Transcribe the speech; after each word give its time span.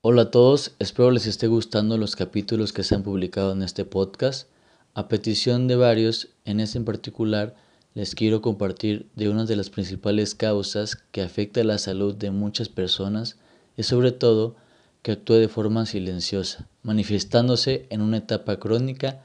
Hola 0.00 0.22
a 0.22 0.30
todos, 0.30 0.76
espero 0.78 1.10
les 1.10 1.26
esté 1.26 1.48
gustando 1.48 1.98
los 1.98 2.14
capítulos 2.14 2.72
que 2.72 2.84
se 2.84 2.94
han 2.94 3.02
publicado 3.02 3.50
en 3.50 3.64
este 3.64 3.84
podcast. 3.84 4.48
A 4.94 5.08
petición 5.08 5.66
de 5.66 5.74
varios, 5.74 6.28
en 6.44 6.60
este 6.60 6.78
en 6.78 6.84
particular, 6.84 7.56
les 7.94 8.14
quiero 8.14 8.40
compartir 8.40 9.08
de 9.16 9.28
una 9.28 9.44
de 9.44 9.56
las 9.56 9.70
principales 9.70 10.36
causas 10.36 10.94
que 11.10 11.20
afecta 11.20 11.64
la 11.64 11.78
salud 11.78 12.14
de 12.14 12.30
muchas 12.30 12.68
personas 12.68 13.38
y 13.76 13.82
sobre 13.82 14.12
todo 14.12 14.54
que 15.02 15.10
actúa 15.10 15.38
de 15.38 15.48
forma 15.48 15.84
silenciosa, 15.84 16.68
manifestándose 16.84 17.86
en 17.90 18.00
una 18.00 18.18
etapa 18.18 18.60
crónica 18.60 19.20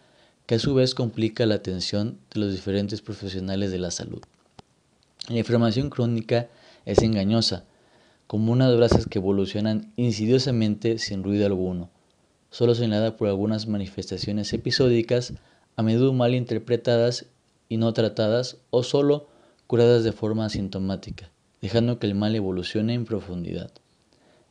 que 0.47 0.55
a 0.55 0.59
su 0.59 0.73
vez 0.73 0.95
complica 0.95 1.45
la 1.45 1.53
atención 1.53 2.17
de 2.33 2.39
los 2.39 2.51
diferentes 2.51 2.99
profesionales 3.03 3.69
de 3.69 3.77
la 3.77 3.91
salud. 3.91 4.23
La 5.29 5.37
inflamación 5.37 5.91
crónica 5.91 6.47
es 6.83 7.03
engañosa, 7.03 7.63
como 8.34 8.52
unas 8.52 8.75
brasas 8.75 9.05
que 9.05 9.20
evolucionan 9.20 9.93
insidiosamente 9.95 10.97
sin 10.97 11.21
ruido 11.21 11.45
alguno, 11.45 11.91
solo 12.49 12.73
señalada 12.73 13.16
por 13.16 13.27
algunas 13.27 13.67
manifestaciones 13.67 14.52
episódicas, 14.53 15.34
a 15.76 15.84
menudo 15.84 16.13
mal 16.13 16.34
interpretadas 16.34 17.27
y 17.70 17.77
no 17.77 17.93
tratadas 17.93 18.57
o 18.71 18.81
solo 18.81 19.27
curadas 19.67 20.04
de 20.04 20.13
forma 20.13 20.45
asintomática, 20.45 21.30
dejando 21.62 21.99
que 21.99 22.07
el 22.07 22.16
mal 22.16 22.34
evolucione 22.34 22.95
en 22.95 23.05
profundidad. 23.05 23.70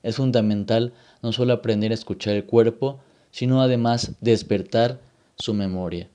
Es 0.04 0.14
fundamental 0.14 0.92
no 1.20 1.32
solo 1.32 1.52
aprender 1.52 1.90
a 1.90 1.94
escuchar 1.94 2.36
el 2.36 2.44
cuerpo, 2.44 3.00
sino 3.32 3.62
además 3.62 4.12
despertar 4.20 5.00
su 5.34 5.54
memoria. 5.54 6.08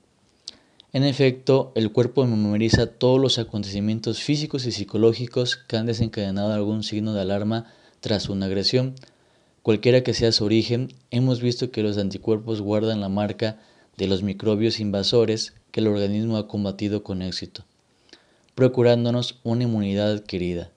En 0.90 1.04
efecto, 1.04 1.70
el 1.74 1.92
cuerpo 1.92 2.24
memoriza 2.24 2.86
todos 2.86 3.20
los 3.20 3.38
acontecimientos 3.38 4.22
físicos 4.22 4.64
y 4.64 4.72
psicológicos 4.72 5.56
que 5.56 5.76
han 5.76 5.84
desencadenado 5.84 6.54
algún 6.54 6.82
signo 6.82 7.12
de 7.12 7.20
alarma 7.20 7.66
tras 8.00 8.30
una 8.30 8.46
agresión. 8.46 8.94
Cualquiera 9.62 10.02
que 10.02 10.14
sea 10.14 10.32
su 10.32 10.46
origen, 10.46 10.94
hemos 11.10 11.42
visto 11.42 11.70
que 11.70 11.82
los 11.82 11.98
anticuerpos 11.98 12.62
guardan 12.62 13.02
la 13.02 13.10
marca 13.10 13.58
de 13.98 14.06
los 14.06 14.22
microbios 14.22 14.80
invasores 14.80 15.52
que 15.72 15.80
el 15.80 15.88
organismo 15.88 16.38
ha 16.38 16.48
combatido 16.48 17.02
con 17.02 17.20
éxito, 17.20 17.66
procurándonos 18.54 19.40
una 19.42 19.64
inmunidad 19.64 20.10
adquirida. 20.10 20.70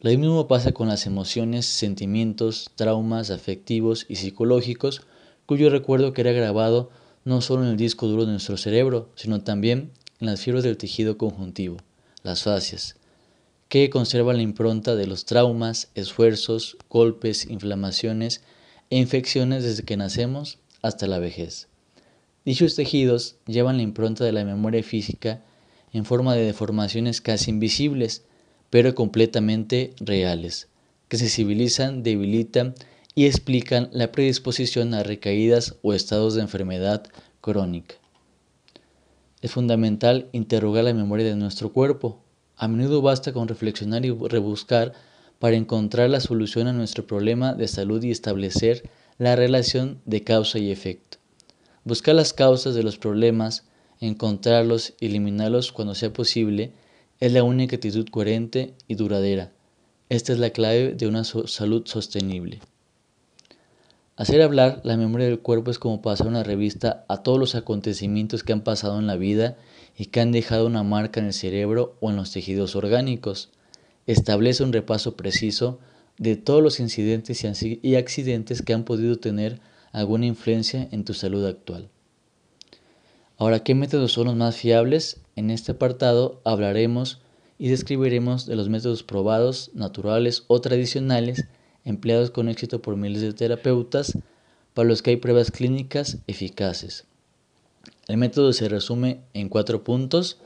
Lo 0.00 0.10
mismo 0.10 0.46
pasa 0.46 0.70
con 0.70 0.86
las 0.86 1.04
emociones, 1.06 1.66
sentimientos, 1.66 2.70
traumas 2.76 3.30
afectivos 3.30 4.06
y 4.08 4.16
psicológicos, 4.16 5.02
cuyo 5.46 5.68
recuerdo 5.68 6.12
queda 6.12 6.30
grabado 6.30 6.90
no 7.24 7.40
solo 7.40 7.64
en 7.64 7.70
el 7.70 7.76
disco 7.76 8.06
duro 8.06 8.24
de 8.24 8.32
nuestro 8.32 8.56
cerebro, 8.56 9.10
sino 9.14 9.42
también 9.42 9.90
en 10.20 10.26
las 10.26 10.40
fibras 10.40 10.64
del 10.64 10.76
tejido 10.76 11.18
conjuntivo, 11.18 11.76
las 12.22 12.42
fascias, 12.42 12.96
que 13.68 13.90
conservan 13.90 14.36
la 14.36 14.42
impronta 14.42 14.96
de 14.96 15.06
los 15.06 15.24
traumas, 15.24 15.88
esfuerzos, 15.94 16.76
golpes, 16.90 17.46
inflamaciones 17.46 18.42
e 18.90 18.98
infecciones 18.98 19.64
desde 19.64 19.84
que 19.84 19.96
nacemos 19.96 20.58
hasta 20.82 21.06
la 21.06 21.18
vejez. 21.18 21.68
Dichos 22.44 22.74
tejidos 22.74 23.36
llevan 23.46 23.76
la 23.76 23.84
impronta 23.84 24.24
de 24.24 24.32
la 24.32 24.44
memoria 24.44 24.82
física 24.82 25.42
en 25.92 26.04
forma 26.04 26.34
de 26.34 26.44
deformaciones 26.44 27.20
casi 27.20 27.50
invisibles, 27.50 28.22
pero 28.68 28.94
completamente 28.94 29.94
reales, 30.00 30.68
que 31.08 31.18
se 31.18 31.28
civilizan, 31.28 32.02
debilitan 32.02 32.74
y 33.14 33.26
explican 33.26 33.90
la 33.92 34.10
predisposición 34.10 34.94
a 34.94 35.02
recaídas 35.02 35.76
o 35.82 35.92
estados 35.92 36.34
de 36.34 36.42
enfermedad 36.42 37.04
crónica. 37.40 37.96
Es 39.42 39.50
fundamental 39.50 40.28
interrogar 40.32 40.84
la 40.84 40.94
memoria 40.94 41.26
de 41.26 41.36
nuestro 41.36 41.72
cuerpo. 41.72 42.22
A 42.56 42.68
menudo 42.68 43.02
basta 43.02 43.32
con 43.32 43.48
reflexionar 43.48 44.06
y 44.06 44.10
rebuscar 44.10 44.92
para 45.38 45.56
encontrar 45.56 46.08
la 46.08 46.20
solución 46.20 46.68
a 46.68 46.72
nuestro 46.72 47.06
problema 47.06 47.54
de 47.54 47.66
salud 47.66 48.02
y 48.04 48.12
establecer 48.12 48.88
la 49.18 49.34
relación 49.34 50.00
de 50.04 50.22
causa 50.22 50.58
y 50.58 50.70
efecto. 50.70 51.18
Buscar 51.84 52.14
las 52.14 52.32
causas 52.32 52.76
de 52.76 52.84
los 52.84 52.96
problemas, 52.96 53.64
encontrarlos 53.98 54.94
y 55.00 55.06
eliminarlos 55.06 55.72
cuando 55.72 55.96
sea 55.96 56.12
posible 56.12 56.72
es 57.18 57.32
la 57.32 57.42
única 57.42 57.76
actitud 57.76 58.08
coherente 58.08 58.74
y 58.86 58.94
duradera. 58.94 59.52
Esta 60.08 60.32
es 60.32 60.38
la 60.38 60.50
clave 60.50 60.94
de 60.94 61.08
una 61.08 61.24
salud 61.24 61.82
sostenible. 61.86 62.60
Hacer 64.22 64.40
hablar 64.40 64.80
la 64.84 64.96
memoria 64.96 65.26
del 65.26 65.40
cuerpo 65.40 65.72
es 65.72 65.80
como 65.80 66.00
pasar 66.00 66.28
una 66.28 66.44
revista 66.44 67.04
a 67.08 67.24
todos 67.24 67.40
los 67.40 67.56
acontecimientos 67.56 68.44
que 68.44 68.52
han 68.52 68.60
pasado 68.60 69.00
en 69.00 69.08
la 69.08 69.16
vida 69.16 69.56
y 69.98 70.06
que 70.06 70.20
han 70.20 70.30
dejado 70.30 70.68
una 70.68 70.84
marca 70.84 71.18
en 71.18 71.26
el 71.26 71.32
cerebro 71.32 71.96
o 71.98 72.08
en 72.08 72.14
los 72.14 72.30
tejidos 72.30 72.76
orgánicos. 72.76 73.50
Establece 74.06 74.62
un 74.62 74.72
repaso 74.72 75.16
preciso 75.16 75.80
de 76.18 76.36
todos 76.36 76.62
los 76.62 76.78
incidentes 76.78 77.44
y 77.82 77.96
accidentes 77.96 78.62
que 78.62 78.72
han 78.72 78.84
podido 78.84 79.18
tener 79.18 79.58
alguna 79.90 80.26
influencia 80.26 80.86
en 80.92 81.04
tu 81.04 81.14
salud 81.14 81.44
actual. 81.44 81.88
Ahora, 83.38 83.64
¿qué 83.64 83.74
métodos 83.74 84.12
son 84.12 84.28
los 84.28 84.36
más 84.36 84.54
fiables? 84.54 85.18
En 85.34 85.50
este 85.50 85.72
apartado 85.72 86.40
hablaremos 86.44 87.20
y 87.58 87.70
describiremos 87.70 88.46
de 88.46 88.54
los 88.54 88.68
métodos 88.68 89.02
probados, 89.02 89.72
naturales 89.74 90.44
o 90.46 90.60
tradicionales 90.60 91.48
empleados 91.84 92.30
con 92.30 92.48
éxito 92.48 92.82
por 92.82 92.96
miles 92.96 93.22
de 93.22 93.32
terapeutas 93.32 94.18
para 94.74 94.88
los 94.88 95.02
que 95.02 95.10
hay 95.10 95.16
pruebas 95.16 95.50
clínicas 95.50 96.18
eficaces. 96.26 97.04
El 98.08 98.16
método 98.16 98.52
se 98.52 98.68
resume 98.68 99.20
en 99.34 99.48
cuatro 99.48 99.84
puntos. 99.84 100.38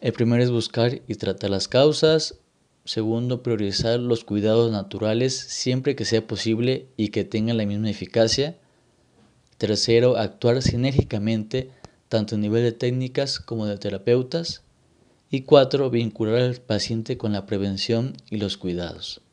El 0.00 0.12
primero 0.12 0.42
es 0.42 0.50
buscar 0.50 1.00
y 1.06 1.14
tratar 1.14 1.50
las 1.50 1.68
causas. 1.68 2.36
Segundo, 2.84 3.42
priorizar 3.42 4.00
los 4.00 4.24
cuidados 4.24 4.70
naturales 4.70 5.34
siempre 5.34 5.96
que 5.96 6.04
sea 6.04 6.26
posible 6.26 6.88
y 6.96 7.08
que 7.08 7.24
tengan 7.24 7.56
la 7.56 7.66
misma 7.66 7.90
eficacia. 7.90 8.58
Tercero, 9.56 10.16
actuar 10.16 10.60
sinérgicamente 10.60 11.70
tanto 12.08 12.34
a 12.34 12.38
nivel 12.38 12.62
de 12.62 12.72
técnicas 12.72 13.38
como 13.40 13.66
de 13.66 13.78
terapeutas. 13.78 14.62
Y 15.30 15.42
cuatro, 15.42 15.90
vincular 15.90 16.42
al 16.42 16.56
paciente 16.56 17.16
con 17.16 17.32
la 17.32 17.46
prevención 17.46 18.14
y 18.30 18.36
los 18.36 18.56
cuidados 18.56 19.23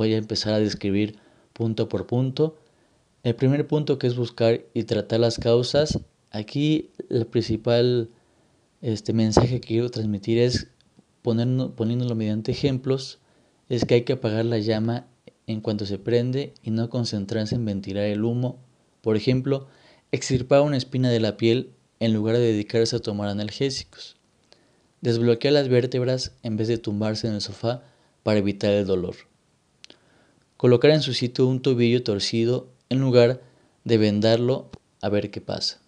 voy 0.00 0.14
a 0.14 0.16
empezar 0.16 0.54
a 0.54 0.58
describir 0.58 1.18
punto 1.52 1.90
por 1.90 2.06
punto. 2.06 2.56
El 3.22 3.34
primer 3.34 3.66
punto 3.66 3.98
que 3.98 4.06
es 4.06 4.16
buscar 4.16 4.62
y 4.72 4.84
tratar 4.84 5.20
las 5.20 5.36
causas. 5.36 6.00
Aquí 6.30 6.88
el 7.10 7.26
principal 7.26 8.08
este, 8.80 9.12
mensaje 9.12 9.60
que 9.60 9.66
quiero 9.68 9.90
transmitir 9.90 10.38
es 10.38 10.68
poniéndolo 11.20 12.14
mediante 12.14 12.50
ejemplos, 12.50 13.18
es 13.68 13.84
que 13.84 13.92
hay 13.92 14.02
que 14.04 14.14
apagar 14.14 14.46
la 14.46 14.56
llama 14.56 15.06
en 15.46 15.60
cuanto 15.60 15.84
se 15.84 15.98
prende 15.98 16.54
y 16.62 16.70
no 16.70 16.88
concentrarse 16.88 17.56
en 17.56 17.66
ventilar 17.66 18.04
el 18.04 18.24
humo. 18.24 18.56
Por 19.02 19.18
ejemplo, 19.18 19.68
extirpar 20.12 20.62
una 20.62 20.78
espina 20.78 21.10
de 21.10 21.20
la 21.20 21.36
piel 21.36 21.74
en 21.98 22.14
lugar 22.14 22.36
de 22.36 22.52
dedicarse 22.52 22.96
a 22.96 23.00
tomar 23.00 23.28
analgésicos. 23.28 24.16
Desbloquear 25.02 25.52
las 25.52 25.68
vértebras 25.68 26.32
en 26.42 26.56
vez 26.56 26.68
de 26.68 26.78
tumbarse 26.78 27.28
en 27.28 27.34
el 27.34 27.42
sofá 27.42 27.82
para 28.22 28.38
evitar 28.38 28.70
el 28.70 28.86
dolor 28.86 29.29
colocar 30.60 30.90
en 30.90 31.00
su 31.00 31.14
sitio 31.14 31.46
un 31.46 31.62
tobillo 31.62 32.02
torcido 32.02 32.68
en 32.90 33.00
lugar 33.00 33.40
de 33.84 33.96
vendarlo 33.96 34.68
a 35.00 35.08
ver 35.08 35.30
qué 35.30 35.40
pasa. 35.40 35.80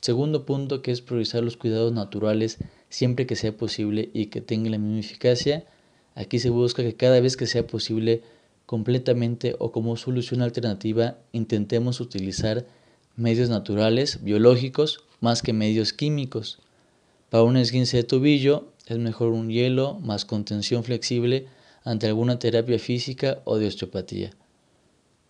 Segundo 0.00 0.46
punto 0.46 0.80
que 0.80 0.92
es 0.92 1.00
priorizar 1.00 1.42
los 1.42 1.56
cuidados 1.56 1.92
naturales 1.92 2.58
siempre 2.88 3.26
que 3.26 3.34
sea 3.34 3.56
posible 3.56 4.08
y 4.14 4.26
que 4.26 4.40
tenga 4.40 4.70
la 4.70 4.78
misma 4.78 5.00
eficacia. 5.00 5.64
Aquí 6.14 6.38
se 6.38 6.50
busca 6.50 6.84
que 6.84 6.94
cada 6.94 7.18
vez 7.18 7.36
que 7.36 7.48
sea 7.48 7.66
posible 7.66 8.22
completamente 8.64 9.56
o 9.58 9.72
como 9.72 9.96
solución 9.96 10.40
alternativa 10.40 11.16
intentemos 11.32 11.98
utilizar 11.98 12.64
medios 13.16 13.48
naturales, 13.48 14.22
biológicos, 14.22 15.02
más 15.20 15.42
que 15.42 15.52
medios 15.52 15.92
químicos. 15.92 16.60
Para 17.28 17.42
un 17.42 17.56
esguince 17.56 17.96
de 17.96 18.04
tobillo 18.04 18.68
es 18.86 18.98
mejor 18.98 19.32
un 19.32 19.50
hielo 19.50 19.98
más 19.98 20.24
contención 20.24 20.84
flexible 20.84 21.48
ante 21.84 22.06
alguna 22.06 22.38
terapia 22.38 22.78
física 22.78 23.40
o 23.44 23.58
de 23.58 23.66
osteopatía. 23.66 24.30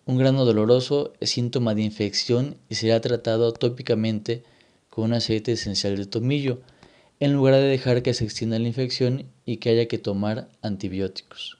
Un 0.05 0.17
grano 0.17 0.45
doloroso 0.45 1.13
es 1.19 1.31
síntoma 1.31 1.75
de 1.75 1.83
infección 1.83 2.57
y 2.69 2.75
será 2.75 2.99
tratado 3.01 3.53
tópicamente 3.53 4.43
con 4.89 5.05
un 5.05 5.13
aceite 5.13 5.53
esencial 5.53 5.95
de 5.95 6.05
tomillo, 6.05 6.61
en 7.19 7.33
lugar 7.33 7.53
de 7.53 7.61
dejar 7.61 8.01
que 8.01 8.13
se 8.13 8.23
extienda 8.23 8.57
la 8.59 8.67
infección 8.67 9.27
y 9.45 9.57
que 9.57 9.69
haya 9.69 9.87
que 9.87 9.99
tomar 9.99 10.49
antibióticos. 10.61 11.59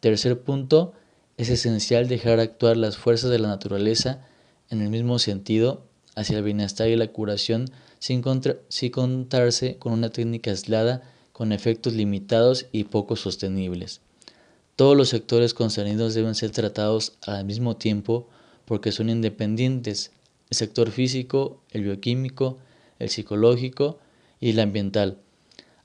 Tercer 0.00 0.40
punto, 0.40 0.94
es 1.36 1.50
esencial 1.50 2.08
dejar 2.08 2.40
actuar 2.40 2.76
las 2.76 2.96
fuerzas 2.96 3.30
de 3.30 3.38
la 3.38 3.48
naturaleza 3.48 4.26
en 4.70 4.82
el 4.82 4.88
mismo 4.88 5.18
sentido 5.18 5.86
hacia 6.14 6.38
el 6.38 6.44
bienestar 6.44 6.88
y 6.88 6.96
la 6.96 7.08
curación 7.08 7.66
sin, 7.98 8.22
contarse 8.22 9.76
con 9.78 9.92
una 9.92 10.10
técnica 10.10 10.50
aislada 10.50 11.02
con 11.40 11.52
efectos 11.52 11.94
limitados 11.94 12.66
y 12.70 12.84
poco 12.84 13.16
sostenibles. 13.16 14.02
Todos 14.76 14.94
los 14.94 15.08
sectores 15.08 15.54
concernidos 15.54 16.12
deben 16.12 16.34
ser 16.34 16.50
tratados 16.50 17.14
al 17.22 17.46
mismo 17.46 17.78
tiempo 17.78 18.28
porque 18.66 18.92
son 18.92 19.08
independientes, 19.08 20.12
el 20.50 20.58
sector 20.58 20.90
físico, 20.90 21.62
el 21.70 21.84
bioquímico, 21.84 22.58
el 22.98 23.08
psicológico 23.08 23.98
y 24.38 24.50
el 24.50 24.60
ambiental. 24.60 25.16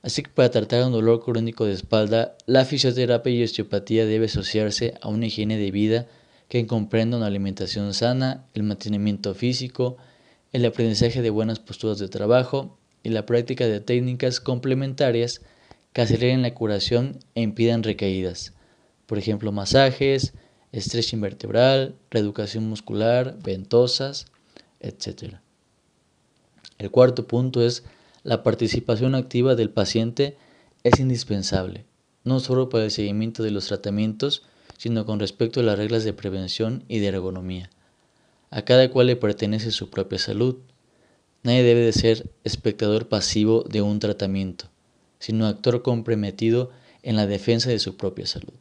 Así 0.02 0.22
que 0.22 0.28
para 0.28 0.50
tratar 0.50 0.84
un 0.84 0.92
dolor 0.92 1.24
crónico 1.24 1.64
de 1.64 1.72
espalda, 1.72 2.36
la 2.44 2.66
fisioterapia 2.66 3.32
y 3.32 3.42
osteopatía 3.42 4.04
debe 4.04 4.26
asociarse 4.26 4.98
a 5.00 5.08
una 5.08 5.24
higiene 5.24 5.56
de 5.56 5.70
vida 5.70 6.06
que 6.50 6.66
comprenda 6.66 7.16
una 7.16 7.28
alimentación 7.28 7.94
sana, 7.94 8.44
el 8.52 8.62
mantenimiento 8.62 9.34
físico, 9.34 9.96
el 10.52 10.66
aprendizaje 10.66 11.22
de 11.22 11.30
buenas 11.30 11.60
posturas 11.60 11.98
de 11.98 12.08
trabajo 12.08 12.76
y 13.06 13.10
la 13.10 13.24
práctica 13.24 13.68
de 13.68 13.78
técnicas 13.78 14.40
complementarias 14.40 15.40
que 15.92 16.00
aceleren 16.00 16.42
la 16.42 16.54
curación 16.54 17.20
e 17.36 17.42
impidan 17.42 17.84
recaídas. 17.84 18.52
Por 19.06 19.16
ejemplo, 19.16 19.52
masajes, 19.52 20.34
estrecho 20.72 21.14
invertebral, 21.14 21.94
reeducación 22.10 22.68
muscular, 22.68 23.38
ventosas, 23.44 24.26
etc. 24.80 25.36
El 26.78 26.90
cuarto 26.90 27.28
punto 27.28 27.64
es 27.64 27.84
la 28.24 28.42
participación 28.42 29.14
activa 29.14 29.54
del 29.54 29.70
paciente 29.70 30.36
es 30.82 30.98
indispensable, 30.98 31.84
no 32.24 32.40
solo 32.40 32.68
para 32.70 32.86
el 32.86 32.90
seguimiento 32.90 33.44
de 33.44 33.52
los 33.52 33.68
tratamientos, 33.68 34.42
sino 34.78 35.06
con 35.06 35.20
respecto 35.20 35.60
a 35.60 35.62
las 35.62 35.78
reglas 35.78 36.02
de 36.02 36.12
prevención 36.12 36.82
y 36.88 36.98
de 36.98 37.06
ergonomía. 37.06 37.70
A 38.50 38.62
cada 38.62 38.90
cual 38.90 39.06
le 39.06 39.14
pertenece 39.14 39.70
su 39.70 39.90
propia 39.90 40.18
salud. 40.18 40.56
Nadie 41.42 41.62
debe 41.62 41.80
de 41.80 41.92
ser 41.92 42.30
espectador 42.44 43.08
pasivo 43.08 43.62
de 43.62 43.82
un 43.82 43.98
tratamiento, 43.98 44.68
sino 45.18 45.46
actor 45.46 45.82
comprometido 45.82 46.70
en 47.02 47.16
la 47.16 47.26
defensa 47.26 47.70
de 47.70 47.78
su 47.78 47.96
propia 47.96 48.26
salud. 48.26 48.58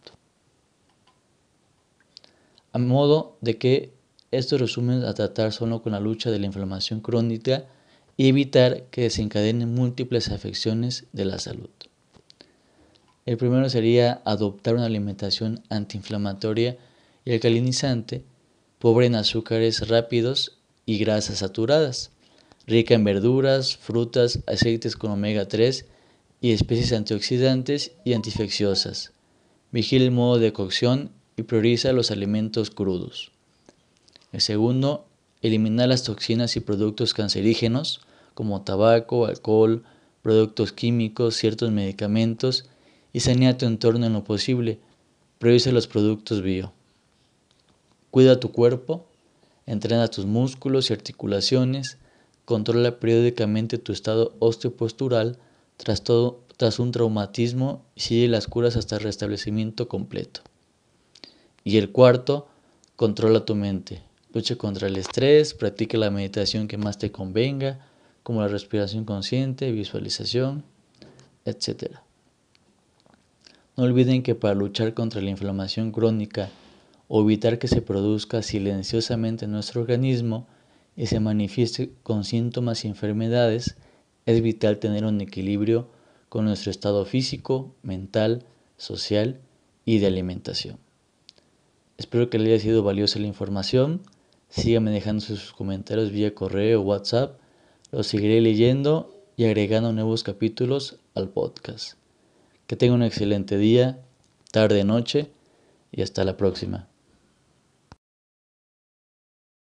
A 2.72 2.78
modo 2.78 3.38
de 3.42 3.58
que 3.58 3.94
estos 4.32 4.60
resumen 4.60 5.04
a 5.04 5.14
tratar 5.14 5.52
solo 5.52 5.82
con 5.82 5.94
la 5.94 6.00
lucha 6.00 6.30
de 6.30 6.40
la 6.40 6.46
inflamación 6.46 7.00
crónica 7.00 7.66
y 8.18 8.28
evitar 8.28 8.84
que 8.92 9.02
desencadenen 9.02 9.74
múltiples 9.74 10.30
afecciones 10.30 11.06
de 11.14 11.26
la 11.26 11.40
salud. 11.40 11.70
El 13.26 13.38
primero 13.38 13.70
sería 13.70 14.22
adoptar 14.26 14.76
una 14.76 14.86
alimentación 14.86 15.64
antiinflamatoria 15.70 16.78
y 17.24 17.34
alcalinizante, 17.34 18.24
pobre 18.78 19.08
en 19.08 19.16
azúcares 19.16 19.88
rápidos 19.88 20.60
y 20.86 21.00
grasas 21.00 21.40
saturadas, 21.40 22.12
rica 22.68 22.96
en 22.96 23.04
verduras, 23.04 23.78
frutas, 23.78 24.40
aceites 24.48 24.96
con 24.96 25.12
omega 25.12 25.48
3 25.48 25.86
y 26.42 26.52
especies 26.52 26.94
antioxidantes 26.94 27.94
y 28.04 28.14
antiinfecciosas. 28.14 29.12
Vigila 29.72 30.06
el 30.06 30.12
modo 30.12 30.40
de 30.40 30.54
cocción 30.54 31.12
y 31.38 31.44
prioriza 31.44 31.92
los 31.94 32.12
alimentos 32.12 32.72
crudos. 32.72 33.32
El 34.32 34.42
segundo, 34.42 35.06
eliminar 35.42 35.90
las 35.90 36.04
toxinas 36.04 36.56
y 36.56 36.60
productos 36.60 37.14
cancerígenos 37.14 38.02
como 38.34 38.62
tabaco, 38.64 39.26
alcohol, 39.26 39.84
productos 40.22 40.74
químicos, 40.74 41.36
ciertos 41.36 41.72
medicamentos 41.72 42.70
y 43.14 43.22
sanear 43.22 43.58
tu 43.58 43.66
entorno 43.66 44.06
en 44.06 44.14
lo 44.14 44.24
posible. 44.24 44.80
Prioriza 45.40 45.72
los 45.72 45.88
productos 45.88 46.42
bio. 46.42 46.74
Cuida 48.12 48.40
tu 48.40 48.52
cuerpo, 48.52 49.06
entrena 49.66 50.08
tus 50.08 50.26
músculos 50.26 50.90
y 50.90 50.94
articulaciones, 50.94 51.98
controla 52.46 53.00
periódicamente 53.00 53.78
tu 53.78 53.92
estado 53.92 54.36
osteopostural 54.40 55.38
tras, 55.78 56.04
todo, 56.04 56.42
tras 56.58 56.80
un 56.80 56.92
traumatismo 56.92 57.84
y 57.96 58.02
sigue 58.02 58.28
las 58.28 58.48
curas 58.48 58.78
hasta 58.78 58.96
el 58.96 59.04
restablecimiento 59.04 59.88
completo. 59.88 60.42
Y 61.64 61.78
el 61.78 61.92
cuarto, 61.92 62.48
controla 62.96 63.46
tu 63.46 63.56
mente. 63.56 64.04
Lucha 64.34 64.56
contra 64.56 64.88
el 64.88 64.98
estrés, 64.98 65.54
practica 65.54 65.98
la 65.98 66.12
meditación 66.12 66.68
que 66.68 66.78
más 66.78 66.98
te 66.98 67.12
convenga, 67.12 67.80
como 68.22 68.42
la 68.42 68.48
respiración 68.48 69.06
consciente, 69.06 69.72
visualización, 69.72 70.64
etc. 71.46 71.98
No 73.78 73.84
olviden 73.84 74.24
que 74.24 74.36
para 74.36 74.56
luchar 74.56 74.94
contra 74.94 75.22
la 75.22 75.30
inflamación 75.30 75.92
crónica 75.92 76.50
o 77.08 77.22
evitar 77.22 77.60
que 77.60 77.68
se 77.68 77.82
produzca 77.82 78.42
silenciosamente 78.42 79.46
en 79.46 79.52
nuestro 79.52 79.82
organismo 79.82 80.48
y 80.96 81.08
se 81.08 81.20
manifieste 81.20 81.92
con 82.04 82.24
síntomas 82.24 82.86
y 82.86 82.88
enfermedades, 82.88 83.76
es 84.26 84.42
vital 84.42 84.80
tener 84.80 85.06
un 85.06 85.22
equilibrio 85.22 85.88
con 86.30 86.46
nuestro 86.46 86.72
estado 86.72 87.06
físico, 87.06 87.76
mental, 87.84 88.46
social 88.78 89.40
y 89.86 90.00
de 90.00 90.08
alimentación. 90.08 90.78
Espero 91.98 92.30
que 92.30 92.40
les 92.40 92.48
haya 92.48 92.60
sido 92.60 92.84
valiosa 92.84 93.20
la 93.20 93.28
información. 93.28 94.02
Síganme 94.50 94.92
dejando 94.92 95.22
sus 95.22 95.54
comentarios 95.54 96.12
vía 96.12 96.34
correo 96.34 96.82
o 96.82 96.84
WhatsApp. 96.84 97.40
Los 97.92 98.08
seguiré 98.08 98.42
leyendo 98.42 99.16
y 99.38 99.46
agregando 99.46 99.94
nuevos 99.94 100.24
capítulos 100.24 101.00
al 101.14 101.30
podcast. 101.30 101.98
Que 102.68 102.76
tenga 102.76 102.96
un 102.96 103.04
excelente 103.04 103.58
día, 103.58 104.02
tarde, 104.52 104.84
noche 104.84 105.30
y 105.92 106.02
hasta 106.02 106.24
la 106.24 106.36
próxima. 106.36 106.90